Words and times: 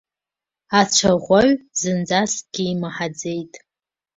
Ацәаӷәаҩ 0.79 1.49
зынӡаскгьы 1.79 2.63
имаҳаӡеит. 2.71 3.53